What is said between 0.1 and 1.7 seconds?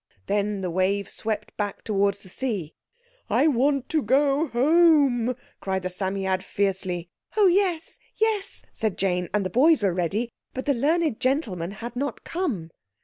Then the wave swept